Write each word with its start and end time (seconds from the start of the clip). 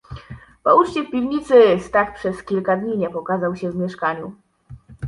"Po 0.63 0.75
uczcie 0.75 1.03
w 1.03 1.11
piwnicy, 1.11 1.79
Stach 1.79 2.15
przez 2.15 2.43
kilka 2.43 2.77
dni 2.77 2.97
nie 2.97 3.09
pokazał 3.09 3.55
się 3.55 3.71
w 3.71 3.75
mieszkaniu." 3.75 4.35